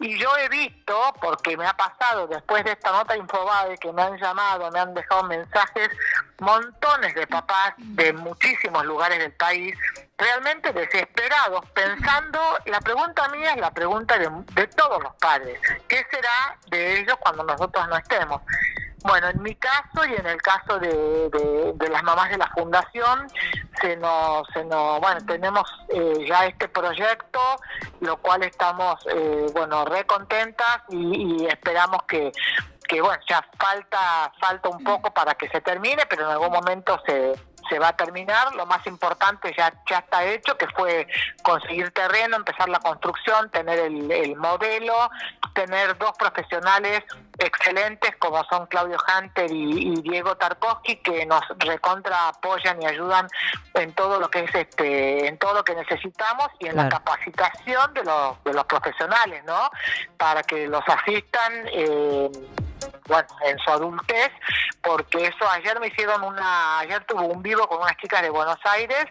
Y 0.00 0.18
yo 0.18 0.36
he 0.36 0.48
visto, 0.48 1.14
porque 1.20 1.56
me 1.56 1.66
ha 1.66 1.74
pasado 1.74 2.26
después 2.26 2.64
de 2.64 2.72
esta 2.72 2.90
nota 2.90 3.16
Infobae, 3.16 3.78
que 3.78 3.92
me 3.92 4.02
han 4.02 4.18
llamado, 4.18 4.70
me 4.70 4.80
han 4.80 4.94
dejado 4.94 5.24
mensajes, 5.24 5.88
montones 6.38 7.14
de 7.14 7.26
papás 7.26 7.74
de 7.78 8.12
muchísimos 8.12 8.84
lugares 8.84 9.18
del 9.18 9.32
país, 9.32 9.74
realmente 10.22 10.72
desesperados, 10.72 11.64
pensando, 11.74 12.38
la 12.66 12.80
pregunta 12.80 13.28
mía 13.28 13.52
es 13.52 13.60
la 13.60 13.72
pregunta 13.72 14.16
de, 14.18 14.30
de 14.54 14.66
todos 14.68 15.02
los 15.02 15.14
padres, 15.16 15.58
¿qué 15.88 16.06
será 16.10 16.56
de 16.68 17.00
ellos 17.00 17.16
cuando 17.20 17.42
nosotros 17.42 17.88
no 17.88 17.96
estemos? 17.96 18.40
Bueno, 19.04 19.28
en 19.30 19.42
mi 19.42 19.56
caso 19.56 20.04
y 20.08 20.14
en 20.14 20.26
el 20.26 20.40
caso 20.40 20.78
de, 20.78 21.28
de, 21.74 21.88
las 21.88 22.04
mamás 22.04 22.30
de 22.30 22.38
la 22.38 22.46
fundación, 22.56 23.26
se 23.80 23.96
nos, 23.96 24.46
se 24.52 24.64
nos 24.64 25.00
bueno, 25.00 25.18
tenemos 25.26 25.68
eh, 25.88 26.24
ya 26.28 26.46
este 26.46 26.68
proyecto, 26.68 27.40
lo 28.00 28.16
cual 28.18 28.44
estamos, 28.44 29.04
eh, 29.12 29.46
bueno, 29.52 29.84
re 29.86 30.06
contentas 30.06 30.82
y, 30.88 31.46
esperamos 31.46 32.04
que, 32.04 32.30
que 32.86 33.00
bueno, 33.00 33.20
ya 33.28 33.44
falta, 33.58 34.32
falta 34.40 34.68
un 34.68 34.84
poco 34.84 35.12
para 35.12 35.34
que 35.34 35.48
se 35.48 35.60
termine, 35.60 36.06
pero 36.08 36.26
en 36.26 36.30
algún 36.30 36.52
momento 36.52 37.00
se, 37.04 37.34
se 37.72 37.78
va 37.78 37.88
a 37.88 37.96
terminar. 37.96 38.54
Lo 38.54 38.66
más 38.66 38.86
importante 38.86 39.54
ya, 39.56 39.72
ya 39.88 39.98
está 39.98 40.24
hecho, 40.24 40.58
que 40.58 40.66
fue 40.68 41.06
conseguir 41.42 41.90
terreno, 41.92 42.36
empezar 42.36 42.68
la 42.68 42.80
construcción, 42.80 43.50
tener 43.50 43.78
el, 43.78 44.10
el 44.12 44.36
modelo, 44.36 45.10
tener 45.54 45.96
dos 45.96 46.12
profesionales 46.18 47.02
excelentes 47.38 48.14
como 48.18 48.44
son 48.44 48.66
Claudio 48.66 48.98
Hunter 49.08 49.50
y, 49.50 50.00
Diego 50.02 50.36
Tarkovsky 50.36 50.96
que 50.96 51.24
nos 51.24 51.42
recontra 51.58 52.28
apoyan 52.28 52.80
y 52.82 52.86
ayudan 52.86 53.26
en 53.74 53.92
todo 53.94 54.20
lo 54.20 54.28
que 54.28 54.40
es 54.44 54.54
este 54.54 55.26
en 55.26 55.38
todo 55.38 55.54
lo 55.54 55.64
que 55.64 55.74
necesitamos 55.74 56.48
y 56.58 56.66
en 56.66 56.76
la 56.76 56.88
capacitación 56.88 57.94
de 57.94 58.04
los 58.04 58.42
de 58.44 58.52
los 58.52 58.64
profesionales 58.64 59.42
no 59.44 59.70
para 60.16 60.42
que 60.42 60.66
los 60.68 60.82
asistan 60.86 61.52
eh, 61.72 62.30
bueno, 63.06 63.28
en 63.44 63.58
su 63.58 63.70
adultez, 63.70 64.30
porque 64.82 65.26
eso 65.26 65.50
ayer 65.50 65.78
me 65.80 65.88
hicieron 65.88 66.22
una, 66.22 66.80
ayer 66.80 67.04
tuve 67.04 67.22
un 67.22 67.42
vivo 67.42 67.66
con 67.66 67.80
unas 67.80 67.96
chicas 67.96 68.22
de 68.22 68.30
Buenos 68.30 68.58
Aires 68.64 69.06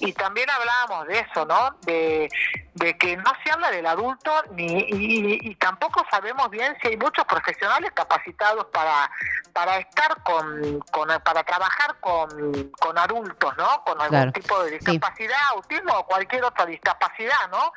y 0.00 0.12
también 0.12 0.48
hablábamos 0.50 1.06
de 1.08 1.20
eso, 1.20 1.44
¿no? 1.46 1.76
De, 1.82 2.28
de 2.74 2.98
que 2.98 3.16
no 3.16 3.32
se 3.42 3.50
habla 3.50 3.70
del 3.70 3.86
adulto 3.86 4.30
ni 4.52 4.66
y, 4.66 5.54
tampoco 5.56 6.04
sabemos 6.10 6.50
bien 6.50 6.76
si 6.82 6.88
hay 6.88 6.96
muchos 6.96 7.24
profesionales 7.24 7.90
capacitados 7.94 8.66
para 8.66 9.10
para 9.52 9.78
estar 9.78 10.22
con, 10.22 10.80
con 10.92 11.08
para 11.24 11.42
trabajar 11.42 11.96
con, 12.00 12.70
con 12.78 12.98
adultos, 12.98 13.54
¿no? 13.56 13.82
Con 13.84 14.00
algún 14.00 14.32
tipo 14.32 14.62
de 14.64 14.72
discapacidad, 14.72 15.36
autismo 15.54 15.94
o 15.94 16.06
cualquier 16.06 16.44
otra 16.44 16.66
discapacidad, 16.66 17.50
¿no? 17.50 17.72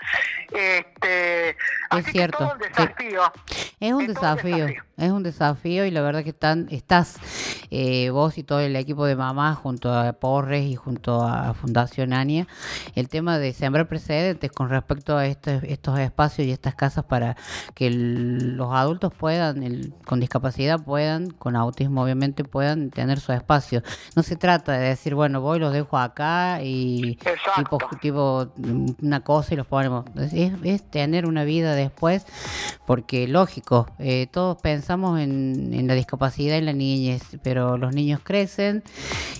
Este, 0.52 1.52
es 1.52 2.06
cierto. 2.12 2.44
es 2.44 2.52
un 2.52 2.60
desafío. 2.60 3.34
Es 3.80 3.94
un 3.94 4.08
desafío, 4.08 4.68
es 4.98 5.12
un 5.12 5.24
desafío 5.24 5.60
y 5.70 5.92
la 5.92 6.02
verdad 6.02 6.24
que 6.24 6.32
están 6.32 6.68
estás 6.72 7.18
eh, 7.72 8.10
vos 8.10 8.38
y 8.38 8.44
todo 8.44 8.60
el 8.60 8.76
equipo 8.76 9.06
de 9.06 9.16
mamás 9.16 9.58
junto 9.58 9.94
a 9.94 10.14
Porres 10.14 10.66
y 10.66 10.76
junto 10.76 11.24
a 11.24 11.54
Fundación 11.54 12.14
Ania 12.14 12.48
el 12.96 13.10
tema 13.10 13.38
de 13.38 13.54
sembrar 13.54 13.88
precedentes 13.88 14.52
con 14.52 14.70
respecto 14.70 15.18
a 15.18 15.28
este, 15.28 15.62
estos 15.72 16.00
espacios 16.00 16.48
y 16.48 16.52
estas 16.52 16.76
casas 16.76 17.06
para 17.06 17.36
que 17.74 17.90
los 17.92 18.74
adultos 18.74 19.14
puedan, 19.14 19.94
con 20.06 20.20
discapacidad 20.20 20.84
puedan, 20.84 21.30
con 21.30 21.56
autismo 21.56 22.04
obviamente, 22.04 22.44
puedan 22.44 22.90
tener 22.90 23.20
su 23.20 23.32
espacio. 23.32 23.84
No 24.16 24.24
se 24.24 24.36
trata 24.36 24.74
de 24.74 24.90
decir, 24.90 25.16
bueno, 25.16 25.42
voy, 25.42 25.60
los 25.60 25.74
dejo 25.74 25.98
acá 25.98 26.62
y 26.64 27.18
tipo, 28.02 28.48
una 29.02 29.22
cosa 29.22 29.54
y 29.54 29.58
los 29.58 29.68
ponemos. 29.68 30.06
Es, 30.34 30.84
tener 30.90 31.26
una 31.26 31.44
vida 31.44 31.76
después, 31.76 32.26
porque 32.86 33.28
lógico, 33.28 33.88
eh, 34.00 34.28
todos 34.32 34.58
pensamos 34.62 35.20
en, 35.20 35.49
en 35.54 35.88
la 35.88 35.96
discapacidad 35.96 36.58
en 36.58 36.66
la 36.66 36.74
niñez, 36.74 37.24
pero 37.44 37.78
los 37.78 37.94
niños 37.94 38.22
crecen 38.24 38.84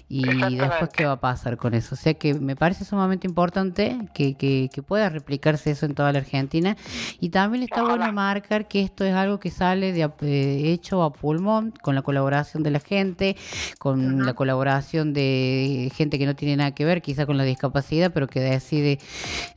y 0.08 0.24
después 0.56 0.90
qué 0.92 1.06
va 1.06 1.14
a 1.14 1.20
pasar 1.20 1.58
con 1.58 1.74
eso. 1.74 1.96
O 1.96 1.98
sea 1.98 2.16
que 2.16 2.34
me 2.34 2.56
parece 2.56 2.86
sumamente 2.86 3.28
importante 3.28 3.98
que, 4.14 4.36
que, 4.36 4.70
que 4.74 4.82
pueda 4.82 5.10
replicar 5.10 5.56
eso 5.66 5.86
en 5.86 5.96
toda 5.96 6.12
la 6.12 6.20
Argentina. 6.20 6.78
Y 7.20 7.30
también 7.30 7.64
está 7.64 7.84
bueno 7.84 8.12
marcar 8.12 8.68
que 8.68 8.82
esto 8.82 9.04
es 9.04 9.14
algo 9.14 9.40
que 9.40 9.52
sale 9.52 9.94
de, 9.94 10.10
eh, 10.22 10.72
hecho 10.72 11.04
a 11.04 11.14
pulmón, 11.14 11.74
con 11.82 11.96
la 11.96 12.02
colaboración 12.02 12.64
de 12.64 12.72
la 12.72 12.80
gente, 12.80 13.36
con 13.78 14.26
la 14.26 14.34
colaboración 14.34 15.14
de 15.14 15.92
gente 15.96 16.18
que 16.18 16.26
no 16.26 16.36
tiene 16.36 16.58
nada 16.58 16.72
que 16.72 16.86
ver 16.86 17.02
quizá 17.02 17.26
con 17.26 17.38
la 17.38 17.44
discapacidad, 17.44 18.12
pero 18.14 18.28
que 18.28 18.40
decide 18.40 19.00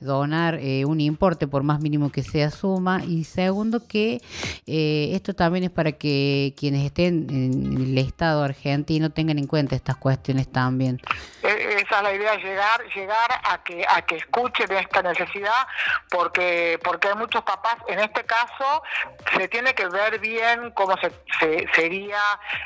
donar 0.00 0.58
eh, 0.60 0.84
un 0.84 1.00
importe 1.00 1.46
por 1.46 1.62
más 1.62 1.80
mínimo 1.80 2.10
que 2.10 2.22
sea 2.22 2.50
suma. 2.50 3.04
Y 3.04 3.24
segundo 3.24 3.86
que 3.86 4.20
eh, 4.66 5.10
esto 5.12 5.34
también 5.34 5.64
es 5.64 5.70
para 5.70 5.92
que 5.92 6.41
quienes 6.50 6.84
estén 6.84 7.26
en 7.30 7.82
el 7.82 7.98
Estado 7.98 8.42
argentino 8.42 9.10
tengan 9.10 9.38
en 9.38 9.46
cuenta 9.46 9.76
estas 9.76 9.96
cuestiones 9.96 10.50
también. 10.50 11.00
E, 11.42 11.82
esa 11.82 11.98
es 11.98 12.02
la 12.02 12.12
idea, 12.12 12.34
llegar, 12.36 12.84
llegar 12.94 13.30
a 13.44 13.62
que, 13.62 13.84
a 13.88 14.02
que 14.02 14.16
escuchen 14.16 14.70
esta 14.72 15.02
necesidad 15.02 15.66
porque, 16.10 16.78
porque 16.82 17.08
hay 17.08 17.14
muchos 17.14 17.42
papás, 17.42 17.76
en 17.88 18.00
este 18.00 18.24
caso 18.24 18.82
se 19.36 19.48
tiene 19.48 19.74
que 19.74 19.86
ver 19.88 20.18
bien 20.18 20.70
cómo 20.72 20.94
se, 20.98 21.66
sería 21.74 22.20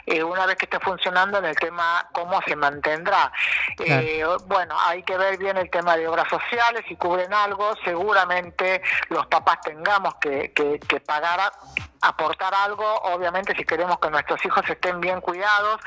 eh, 0.06 0.22
una 0.22 0.46
vez 0.46 0.56
que 0.56 0.66
esté 0.66 0.80
funcionando 0.80 1.38
en 1.38 1.46
el 1.46 1.56
tema 1.56 2.08
cómo 2.12 2.40
se 2.46 2.56
mantendrá. 2.56 3.32
Eh, 3.78 4.24
bueno, 4.46 4.76
hay 4.86 5.02
que 5.02 5.16
ver 5.16 5.38
bien 5.38 5.56
el 5.56 5.70
tema 5.70 5.96
de 5.96 6.08
obras 6.08 6.28
sociales, 6.28 6.84
si 6.88 6.96
cubren 6.96 7.32
algo, 7.32 7.74
seguramente 7.84 8.82
los 9.08 9.26
papás 9.26 9.60
tengamos 9.62 10.14
que, 10.16 10.52
que, 10.52 10.78
que 10.80 11.00
pagar 11.00 11.26
aportar 12.00 12.54
algo, 12.54 12.84
obviamente 13.02 13.54
si 13.56 13.64
queremos 13.64 13.98
que 13.98 14.10
nuestros 14.10 14.44
hijos 14.44 14.68
estén 14.68 15.00
bien 15.00 15.20
cuidados, 15.20 15.80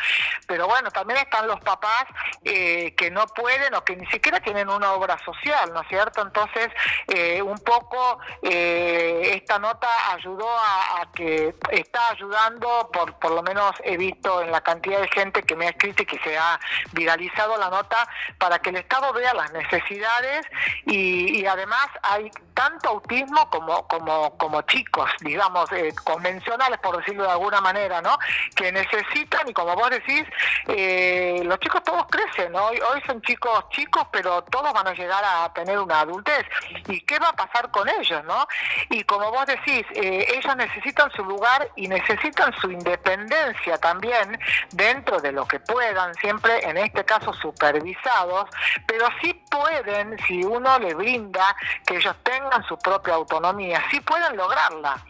pero 0.47 0.67
bueno, 0.67 0.91
también 0.91 1.19
están 1.19 1.47
los 1.47 1.59
papás 1.61 2.05
eh, 2.43 2.93
que 2.95 3.11
no 3.11 3.25
pueden 3.27 3.73
o 3.75 3.83
que 3.83 3.95
ni 3.95 4.05
siquiera 4.07 4.39
tienen 4.39 4.69
una 4.69 4.93
obra 4.93 5.17
social, 5.23 5.71
¿no 5.73 5.81
es 5.81 5.87
cierto? 5.87 6.21
Entonces, 6.21 6.69
eh, 7.07 7.41
un 7.41 7.57
poco 7.59 8.19
eh, 8.41 9.31
esta 9.35 9.59
nota 9.59 9.87
ayudó 10.13 10.49
a, 10.49 11.07
que 11.13 11.55
está 11.71 12.09
ayudando, 12.11 12.89
por, 12.91 13.13
por 13.19 13.31
lo 13.31 13.43
menos 13.43 13.73
he 13.83 13.97
visto 13.97 14.41
en 14.41 14.51
la 14.51 14.61
cantidad 14.61 15.01
de 15.01 15.07
gente 15.09 15.43
que 15.43 15.55
me 15.55 15.67
ha 15.67 15.69
escrito 15.69 16.03
y 16.03 16.05
que 16.05 16.19
se 16.19 16.37
ha 16.37 16.59
viralizado 16.91 17.57
la 17.57 17.69
nota, 17.69 18.07
para 18.37 18.59
que 18.59 18.69
el 18.69 18.77
Estado 18.77 19.11
vea 19.13 19.33
las 19.33 19.51
necesidades 19.51 20.45
y, 20.85 21.39
y 21.39 21.45
además 21.45 21.87
hay 22.03 22.29
tanto 22.53 22.89
autismo 22.89 23.49
como, 23.49 23.87
como, 23.87 24.37
como 24.37 24.61
chicos, 24.63 25.09
digamos, 25.21 25.71
eh, 25.71 25.93
convencionales, 26.01 26.79
por 26.79 26.97
decirlo 26.97 27.23
de 27.23 27.31
alguna 27.31 27.61
manera, 27.61 28.01
¿no? 28.01 28.17
Que 28.55 28.71
necesitan, 28.71 29.47
y 29.47 29.53
como 29.53 29.75
vos 29.75 29.89
decís, 29.89 30.23
eh, 30.67 31.41
los 31.43 31.59
chicos 31.59 31.83
todos 31.83 32.05
crecen. 32.09 32.55
Hoy, 32.55 32.79
hoy 32.91 33.01
son 33.05 33.21
chicos 33.21 33.65
chicos, 33.69 34.07
pero 34.11 34.43
todos 34.43 34.73
van 34.73 34.87
a 34.87 34.93
llegar 34.93 35.23
a 35.23 35.51
tener 35.53 35.79
una 35.79 36.01
adultez. 36.01 36.45
¿Y 36.87 37.01
qué 37.01 37.19
va 37.19 37.29
a 37.29 37.33
pasar 37.33 37.71
con 37.71 37.87
ellos, 37.87 38.23
no? 38.25 38.47
Y 38.89 39.03
como 39.03 39.31
vos 39.31 39.45
decís, 39.45 39.85
eh, 39.95 40.25
ellos 40.35 40.55
necesitan 40.55 41.11
su 41.11 41.23
lugar 41.23 41.69
y 41.75 41.87
necesitan 41.87 42.53
su 42.59 42.71
independencia 42.71 43.77
también 43.77 44.39
dentro 44.71 45.19
de 45.19 45.31
lo 45.31 45.47
que 45.47 45.59
puedan, 45.59 46.13
siempre 46.15 46.59
en 46.67 46.77
este 46.77 47.03
caso 47.05 47.33
supervisados, 47.33 48.49
pero 48.85 49.07
sí 49.21 49.33
pueden, 49.49 50.17
si 50.27 50.43
uno 50.43 50.79
les 50.79 50.95
brinda 50.95 51.55
que 51.85 51.97
ellos 51.97 52.15
tengan 52.23 52.63
su 52.63 52.77
propia 52.77 53.15
autonomía, 53.15 53.83
sí 53.91 53.99
pueden 54.01 54.35
lograrla. 54.35 55.03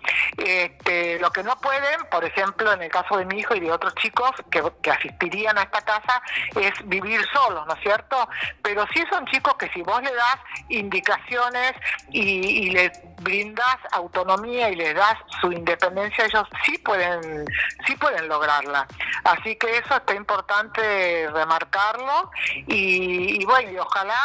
Este, 0.80 1.20
lo 1.20 1.30
que 1.32 1.44
no 1.44 1.60
pueden, 1.60 2.00
por 2.10 2.24
ejemplo, 2.24 2.72
en 2.72 2.82
el 2.82 2.90
caso 2.90 3.18
de 3.18 3.26
mi 3.26 3.40
hijo 3.40 3.54
y 3.56 3.60
de 3.60 3.72
otros 3.72 3.94
chicos 3.96 4.32
que, 4.50 4.62
asistirían 4.90 5.58
a 5.58 5.64
esta 5.64 5.82
casa, 5.82 6.22
es 6.56 6.72
vivir 6.86 7.22
solos, 7.34 7.68
¿no 7.68 7.74
es 7.74 7.82
cierto? 7.82 8.28
Pero 8.62 8.86
sí 8.94 9.04
son 9.10 9.26
chicos 9.26 9.56
que 9.56 9.70
si 9.70 9.82
vos 9.82 10.02
le 10.02 10.14
das 10.14 10.38
indicaciones 10.70 11.74
y, 12.12 12.22
y 12.22 12.70
les 12.72 12.92
brindas 13.22 13.78
autonomía 13.92 14.70
y 14.70 14.76
les 14.76 14.96
das 14.96 15.18
su 15.42 15.52
independencia, 15.52 16.26
ellos 16.26 16.48
sí 16.66 16.78
pueden, 16.80 17.46
sí 17.86 17.96
pueden 17.96 18.28
lograrla. 18.28 18.88
Así 19.24 19.56
que 19.56 19.78
eso 19.78 19.96
está 19.96 20.16
importante 20.16 21.30
remarcarlo 21.32 22.32
y, 22.68 23.44
bueno, 23.46 23.72
y 23.72 23.78
ojalá 23.78 24.16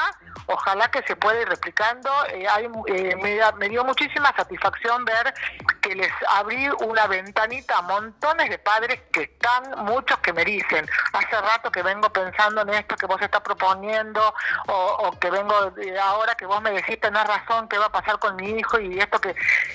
ojalá 0.47 0.91
que 0.91 1.03
se 1.03 1.17
pueda 1.17 1.41
ir 1.41 1.49
replicando. 1.49 2.11
Eh, 2.29 2.47
hay, 2.49 2.69
eh, 2.89 3.17
me, 3.57 3.69
dio 3.69 3.85
muchísima 3.85 4.33
satisfacción 4.37 5.05
ver 5.05 5.33
que 5.81 5.95
les 5.95 6.11
abrí 6.29 6.69
una 6.81 7.07
ventanita 7.07 7.79
a 7.79 7.83
montones 7.83 8.51
de 8.51 8.59
padres 8.59 9.01
que 9.13 9.23
están, 9.23 9.85
muchos 9.85 10.19
que 10.19 10.33
me 10.33 10.45
dicen, 10.45 10.87
hace 11.13 11.41
rato 11.41 11.71
que 11.71 11.83
vengo 11.83 12.11
pensando 12.11 12.63
en 12.63 12.71
esto 12.71 12.97
que 12.97 13.07
vos 13.07 13.21
estás 13.21 13.41
proponiendo, 13.41 14.35
o, 14.67 15.13
que 15.21 15.31
vengo 15.31 15.55
ahora 16.03 16.35
que 16.35 16.47
vos 16.47 16.61
me 16.63 16.71
decís, 16.73 17.01
tenés 17.01 17.25
razón, 17.27 17.69
qué 17.69 17.79
va 17.79 17.87
a 17.87 17.93
pasar 17.93 18.19
con 18.19 18.37
mi 18.37 18.51
hijo, 18.51 18.79
y 18.79 18.84
esto 18.99 19.21
que, 19.21 19.35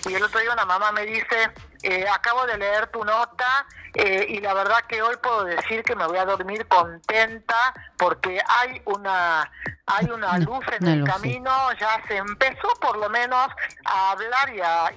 y 0.10 0.14
el 0.14 0.24
otro 0.24 0.40
día 0.40 0.52
una 0.54 0.66
mamá 0.66 0.92
me 0.92 1.06
dice, 1.06 1.52
eh, 1.84 2.06
acabo 2.14 2.46
de 2.46 2.58
leer 2.58 2.88
tu 2.88 3.04
nota 3.04 3.66
eh, 3.96 4.26
y 4.30 4.40
la 4.40 4.54
verdad 4.54 4.80
que 4.88 5.02
hoy 5.02 5.16
puedo 5.22 5.46
decir 5.46 5.84
que 5.84 5.96
me 5.96 6.06
voy 6.06 6.18
a 6.18 6.26
dormir 6.26 6.68
contenta 6.68 7.74
porque 7.98 8.40
hay 8.48 8.82
una 8.86 9.50
hay 9.90 10.06
una 10.06 10.38
luz 10.38 10.64
en 10.80 10.88
el 10.88 11.04
camino, 11.04 11.52
ya 11.80 12.00
se 12.08 12.18
empezó 12.18 12.68
por 12.80 12.98
lo 12.98 13.10
menos 13.10 13.48
a 13.86 14.12
hablar 14.12 14.54
y 14.54 14.62
a, 14.62 14.94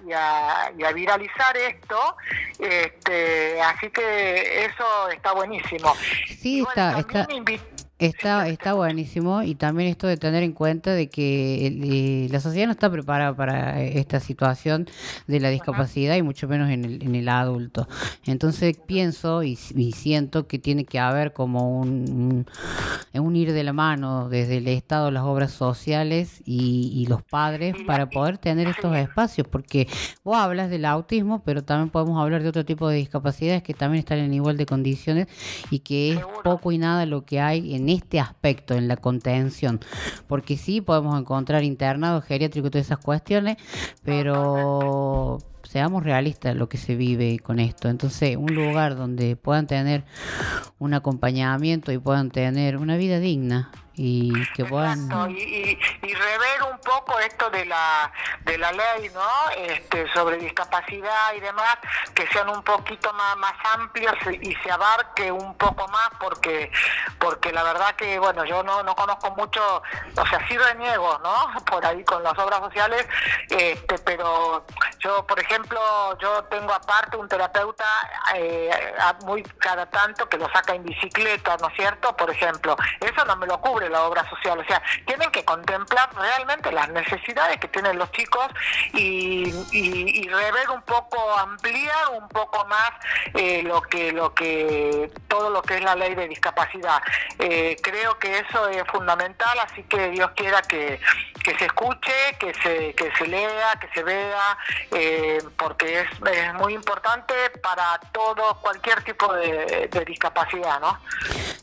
y 0.76 0.84
a, 0.84 0.92
viralizar 0.92 1.56
esto, 1.56 2.16
este, 2.58 3.62
así 3.62 3.88
que 3.90 4.66
eso 4.66 5.08
está 5.08 5.32
buenísimo. 5.32 5.94
Sí, 6.26 6.62
está, 6.68 6.98
está 6.98 7.26
Está, 8.02 8.48
está 8.48 8.72
buenísimo 8.72 9.44
y 9.44 9.54
también 9.54 9.88
esto 9.88 10.08
de 10.08 10.16
tener 10.16 10.42
en 10.42 10.54
cuenta 10.54 10.92
de 10.92 11.08
que 11.08 11.68
eh, 11.68 12.28
la 12.32 12.40
sociedad 12.40 12.66
no 12.66 12.72
está 12.72 12.90
preparada 12.90 13.32
para 13.32 13.80
esta 13.80 14.18
situación 14.18 14.88
de 15.28 15.38
la 15.38 15.50
discapacidad 15.50 16.16
y 16.16 16.22
mucho 16.22 16.48
menos 16.48 16.68
en 16.70 16.84
el, 16.84 17.00
en 17.00 17.14
el 17.14 17.28
adulto. 17.28 17.86
Entonces 18.26 18.76
pienso 18.76 19.44
y, 19.44 19.54
siento 19.54 20.48
que 20.48 20.58
tiene 20.58 20.84
que 20.84 20.98
haber 20.98 21.32
como 21.32 21.78
un, 21.78 22.44
un, 23.14 23.36
ir 23.36 23.52
de 23.52 23.62
la 23.62 23.72
mano 23.72 24.28
desde 24.28 24.56
el 24.56 24.66
Estado, 24.66 25.12
las 25.12 25.22
obras 25.22 25.52
sociales 25.52 26.42
y 26.44 27.06
los 27.08 27.22
padres 27.22 27.76
para 27.86 28.10
poder 28.10 28.36
tener 28.36 28.66
estos 28.66 28.96
espacios, 28.96 29.46
porque 29.46 29.86
vos 30.24 30.36
hablas 30.36 30.70
del 30.70 30.86
autismo, 30.86 31.44
pero 31.44 31.62
también 31.62 31.90
podemos 31.90 32.20
hablar 32.20 32.42
de 32.42 32.48
otro 32.48 32.64
tipo 32.64 32.88
de 32.88 32.96
discapacidades 32.96 33.62
que 33.62 33.74
también 33.74 34.00
están 34.00 34.18
en 34.18 34.34
igual 34.34 34.56
de 34.56 34.66
condiciones 34.66 35.28
y 35.70 35.78
que 35.78 36.14
es 36.14 36.20
poco 36.42 36.72
y 36.72 36.78
nada 36.78 37.06
lo 37.06 37.24
que 37.24 37.40
hay 37.40 37.76
en 37.76 37.91
este 37.92 38.20
aspecto, 38.20 38.74
en 38.74 38.88
la 38.88 38.96
contención, 38.96 39.80
porque 40.26 40.56
sí 40.56 40.80
podemos 40.80 41.18
encontrar 41.18 41.64
internados, 41.64 42.24
geriátricos, 42.24 42.70
todas 42.70 42.86
esas 42.86 42.98
cuestiones, 42.98 43.56
pero 44.04 45.38
seamos 45.62 46.02
realistas 46.02 46.56
lo 46.56 46.68
que 46.68 46.78
se 46.78 46.96
vive 46.96 47.38
con 47.38 47.58
esto. 47.58 47.88
Entonces, 47.88 48.36
un 48.36 48.54
lugar 48.54 48.96
donde 48.96 49.36
puedan 49.36 49.66
tener 49.66 50.04
un 50.78 50.94
acompañamiento 50.94 51.92
y 51.92 51.98
puedan 51.98 52.30
tener 52.30 52.76
una 52.76 52.96
vida 52.96 53.20
digna 53.20 53.70
y 53.94 54.46
que 54.52 54.64
puedan 54.64 55.10
y, 55.30 55.76
rever 56.02 56.62
un 56.70 56.78
poco 56.78 57.18
esto 57.18 57.50
de 57.50 57.66
la 57.66 58.10
de 58.40 58.56
la 58.56 58.72
ley 58.72 59.10
no 59.12 59.50
este 59.56 60.10
sobre 60.12 60.38
discapacidad 60.38 61.34
y 61.36 61.40
demás 61.40 61.76
que 62.14 62.26
sean 62.28 62.48
un 62.48 62.62
poquito 62.62 63.12
más 63.12 63.36
más 63.36 63.52
amplios 63.74 64.14
y 64.40 64.54
se 64.54 64.70
abarque 64.70 65.30
un 65.30 65.54
poco 65.58 65.86
más 65.88 66.08
porque 66.18 66.70
porque 67.18 67.52
la 67.52 67.62
verdad 67.64 67.94
que 67.96 68.18
bueno 68.18 68.44
yo 68.46 68.62
no, 68.62 68.82
no 68.82 68.94
conozco 68.94 69.30
mucho 69.32 69.82
o 70.16 70.26
sea 70.26 70.46
sí 70.48 70.56
reniego 70.56 71.18
no 71.18 71.52
por 71.66 71.84
ahí 71.84 72.02
con 72.04 72.22
las 72.22 72.38
obras 72.38 72.60
sociales 72.60 73.06
este 73.50 73.98
pero 73.98 74.64
yo 75.00 75.26
por 75.26 75.38
ejemplo 75.38 75.78
yo 76.18 76.44
tengo 76.44 76.72
aparte 76.72 77.18
un 77.18 77.28
terapeuta 77.28 77.84
eh, 78.34 78.70
muy 79.26 79.42
cada 79.42 79.84
tanto 79.86 80.28
que 80.30 80.38
lo 80.38 80.50
saca 80.50 80.74
en 80.74 80.82
bicicleta 80.82 81.58
no 81.58 81.68
es 81.68 81.74
cierto 81.74 82.16
por 82.16 82.30
ejemplo 82.30 82.74
eso 83.00 83.24
no 83.26 83.36
me 83.36 83.46
lo 83.46 83.60
cubre 83.60 83.81
la 83.88 84.04
obra 84.04 84.28
social. 84.28 84.58
O 84.58 84.64
sea, 84.64 84.82
tienen 85.06 85.30
que 85.30 85.44
contemplar 85.44 86.10
realmente 86.14 86.72
las 86.72 86.88
necesidades 86.90 87.58
que 87.58 87.68
tienen 87.68 87.98
los 87.98 88.10
chicos 88.12 88.46
y, 88.94 89.52
y, 89.72 90.28
rever 90.28 90.70
un 90.70 90.82
poco, 90.82 91.18
ampliar 91.38 92.08
un 92.12 92.28
poco 92.28 92.64
más 92.66 92.90
eh, 93.34 93.62
lo 93.62 93.82
que 93.82 94.12
lo 94.12 94.32
que 94.34 95.10
todo 95.28 95.50
lo 95.50 95.62
que 95.62 95.76
es 95.76 95.82
la 95.82 95.94
ley 95.94 96.14
de 96.14 96.28
discapacidad. 96.28 97.02
Eh, 97.38 97.76
creo 97.82 98.18
que 98.18 98.38
eso 98.38 98.68
es 98.68 98.82
fundamental, 98.86 99.58
así 99.64 99.82
que 99.84 100.10
Dios 100.10 100.30
quiera 100.36 100.62
que, 100.62 101.00
que 101.42 101.58
se 101.58 101.66
escuche, 101.66 102.12
que 102.38 102.54
se, 102.54 102.94
que 102.94 103.10
se 103.18 103.26
lea, 103.26 103.78
que 103.80 103.88
se 103.94 104.02
vea, 104.02 104.58
eh, 104.92 105.38
porque 105.56 106.00
es, 106.00 106.08
es, 106.32 106.54
muy 106.54 106.74
importante 106.74 107.34
para 107.62 107.98
todo, 108.12 108.58
cualquier 108.60 109.02
tipo 109.02 109.32
de, 109.34 109.88
discapacidad, 110.06 110.80
¿no? 110.80 110.98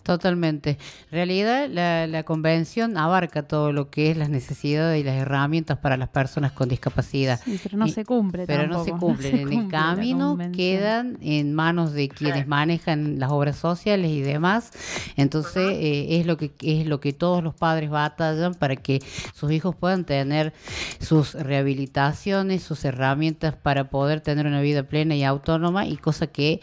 Totalmente. 0.03 0.77
En 1.11 1.11
realidad, 1.11 1.67
la, 1.69 2.07
la 2.09 2.23
convención 2.23 2.97
abarca 2.97 3.43
todo 3.43 3.71
lo 3.71 3.89
que 3.89 4.11
es 4.11 4.17
las 4.17 4.29
necesidades 4.29 4.99
y 4.99 5.03
las 5.03 5.15
herramientas 5.15 5.77
para 5.77 5.97
las 5.97 6.09
personas 6.09 6.51
con 6.51 6.69
discapacidad. 6.69 7.39
pero 7.63 7.77
no 7.77 7.87
se 7.87 8.05
cumple. 8.05 8.45
Pero 8.45 8.67
no 8.67 8.83
se 8.83 8.91
cumplen. 8.91 9.39
en 9.39 9.53
el 9.53 9.67
camino 9.67 10.37
quedan 10.53 11.17
en 11.21 11.53
manos 11.53 11.93
de 11.93 12.09
quienes 12.09 12.47
manejan 12.47 13.19
las 13.19 13.31
obras 13.31 13.57
sociales 13.57 14.11
y 14.11 14.21
demás. 14.21 14.71
Entonces, 15.15 15.77
eh, 15.79 16.19
es 16.19 16.25
lo 16.25 16.37
que 16.37 16.51
es 16.61 16.85
lo 16.87 16.99
que 16.99 17.13
todos 17.13 17.43
los 17.43 17.53
padres 17.55 17.89
batallan 17.89 18.53
para 18.53 18.75
que 18.75 19.01
sus 19.33 19.51
hijos 19.51 19.75
puedan 19.75 20.05
tener 20.05 20.53
sus 20.99 21.33
rehabilitaciones, 21.33 22.63
sus 22.63 22.83
herramientas 22.85 23.55
para 23.55 23.89
poder 23.89 24.21
tener 24.21 24.45
una 24.45 24.61
vida 24.61 24.83
plena 24.83 25.15
y 25.15 25.23
autónoma 25.23 25.85
y 25.85 25.97
cosa 25.97 26.27
que 26.27 26.61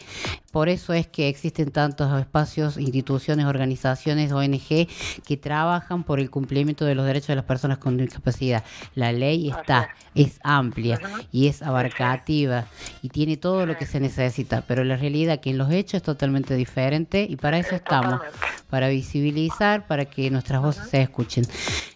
por 0.51 0.69
eso 0.69 0.93
es 0.93 1.05
que 1.05 1.29
existen 1.29 1.69
tantos 1.69 2.19
espacios, 2.19 2.77
instituciones, 2.77 3.45
organizaciones, 3.45 4.31
ONG 4.31 4.87
que 5.25 5.36
trabajan 5.37 6.03
por 6.03 6.19
el 6.19 6.29
cumplimiento 6.29 6.85
de 6.85 6.95
los 6.95 7.05
derechos 7.05 7.27
de 7.29 7.35
las 7.35 7.45
personas 7.45 7.77
con 7.77 7.97
discapacidad. 7.97 8.63
La 8.95 9.11
ley 9.11 9.49
está, 9.49 9.89
es 10.15 10.39
amplia 10.43 10.99
y 11.31 11.47
es 11.47 11.61
abarcativa 11.61 12.65
y 13.01 13.09
tiene 13.09 13.37
todo 13.37 13.65
lo 13.65 13.77
que 13.77 13.85
se 13.85 13.99
necesita, 13.99 14.63
pero 14.67 14.83
la 14.83 14.97
realidad 14.97 15.39
que 15.39 15.51
en 15.51 15.57
los 15.57 15.71
hechos 15.71 15.95
es 15.95 16.03
totalmente 16.03 16.55
diferente 16.55 17.25
y 17.29 17.35
para 17.35 17.57
eso 17.57 17.75
estamos, 17.75 18.21
para 18.69 18.89
visibilizar, 18.89 19.87
para 19.87 20.05
que 20.05 20.29
nuestras 20.29 20.61
voces 20.61 20.89
se 20.89 21.01
escuchen. 21.01 21.45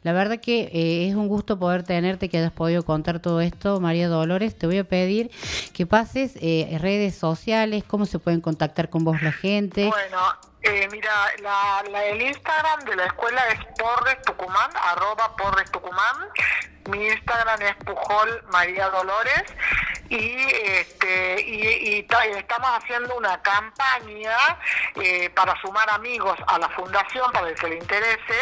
La 0.03 0.13
verdad 0.13 0.39
que 0.39 0.69
eh, 0.74 1.07
es 1.07 1.15
un 1.15 1.27
gusto 1.27 1.60
poder 1.60 1.83
tenerte, 1.83 2.29
que 2.29 2.38
hayas 2.38 2.51
podido 2.51 2.83
contar 2.83 3.19
todo 3.19 3.41
esto, 3.41 3.79
María 3.79 4.07
Dolores. 4.07 4.57
Te 4.57 4.65
voy 4.67 4.79
a 4.79 4.83
pedir 4.83 5.31
que 5.74 5.86
pases 5.86 6.33
eh, 6.41 6.77
redes 6.79 7.15
sociales, 7.15 7.83
cómo 7.86 8.05
se 8.05 8.19
pueden 8.19 8.41
contactar 8.41 8.89
con 8.89 9.03
vos 9.03 9.21
la 9.21 9.31
gente. 9.31 9.88
Bueno, 9.88 10.17
eh, 10.63 10.87
mira, 10.91 11.11
la, 11.39 11.83
el 12.05 12.21
Instagram 12.21 12.85
de 12.85 12.95
la 12.95 13.05
escuela 13.05 13.41
es 13.50 13.59
Porres 13.77 14.21
Tucumán, 14.21 14.69
arroba 14.75 15.35
Porres 15.35 15.71
Tucumán. 15.71 16.29
Mi 16.89 17.07
Instagram 17.07 17.61
es 17.61 17.75
Pujol 17.85 18.43
María 18.51 18.89
Dolores 18.89 19.43
y 20.11 20.35
este 20.63 21.41
y, 21.41 22.05
estamos 22.35 22.69
haciendo 22.71 23.15
una 23.15 23.41
campaña 23.41 24.35
eh, 24.95 25.29
para 25.29 25.55
sumar 25.61 25.89
amigos 25.91 26.37
a 26.47 26.59
la 26.59 26.67
fundación 26.69 27.31
para 27.31 27.47
el 27.47 27.55
que 27.55 27.69
le 27.69 27.77
interese 27.77 28.35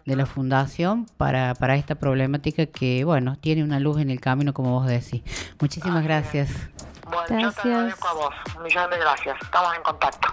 de 0.05 0.17
la 0.17 0.27
fundación 0.27 1.07
para, 1.17 1.55
para 1.55 1.77
esta 1.77 1.95
problemática 1.95 2.67
que 2.67 3.05
bueno, 3.05 3.37
tiene 3.41 3.63
una 3.63 3.79
luz 3.79 4.01
en 4.01 4.11
el 4.11 4.21
camino 4.21 4.53
como 4.53 4.73
vos 4.73 4.89
decís. 4.89 5.23
Muchísimas 5.61 6.03
gracias. 6.03 6.51
Bueno, 7.05 7.23
gracias. 7.29 7.55
yo 7.55 7.63
te 7.63 7.69
agradezco 7.69 8.09
a 8.09 8.13
vos. 8.15 8.35
Un 8.57 8.63
millón 8.65 8.91
de 8.91 8.99
gracias. 8.99 9.37
Estamos 9.41 9.77
en 9.77 9.83
contacto. 9.83 10.29